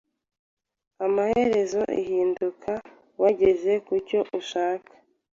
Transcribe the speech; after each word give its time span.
amaherezo 1.05 1.81
ihinduka 2.01 2.71
wageze 3.21 3.73
kucyo 3.87 4.19
ushaka 4.39 4.91